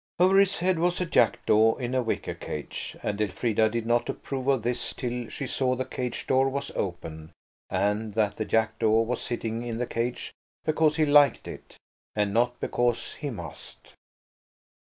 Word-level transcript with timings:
Over 0.17 0.39
his 0.39 0.57
head 0.57 0.79
was 0.79 0.99
a 0.99 1.05
jackdaw 1.05 1.75
in 1.75 1.93
a 1.93 2.01
wicker 2.01 2.33
cage, 2.33 2.97
and 3.03 3.21
Elfrida 3.21 3.69
did 3.69 3.85
not 3.85 4.09
approve 4.09 4.47
of 4.47 4.63
this 4.63 4.93
till 4.93 5.29
she 5.29 5.45
saw 5.45 5.75
the 5.75 5.85
cage 5.85 6.25
door 6.25 6.49
was 6.49 6.71
open, 6.71 7.31
and 7.69 8.15
that 8.15 8.37
the 8.37 8.45
jackdaw 8.45 9.03
was 9.03 9.21
sitting 9.21 9.61
in 9.63 9.77
the 9.77 9.85
cage 9.85 10.33
because 10.65 10.95
he 10.95 11.05
liked 11.05 11.47
it, 11.47 11.77
and 12.15 12.33
not 12.33 12.59
because 12.59 13.13
he 13.13 13.29
must. 13.29 13.93